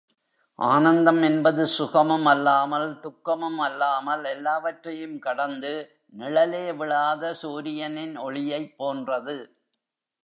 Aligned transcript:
ஆனந்தம் 0.59 1.21
என்பது 1.21 1.67
சுகமும் 1.67 2.25
அல்லாமல், 2.25 2.99
துக்கமும் 2.99 3.59
அல்லாமல் 3.59 4.23
எல்லாவற்றையும் 4.25 5.19
கடந்து, 5.19 5.73
நிழலே 6.17 6.71
விழாத 6.71 7.33
சூரியனின் 7.33 8.17
ஒளியைப் 8.17 8.73
போன்றது. 8.77 9.37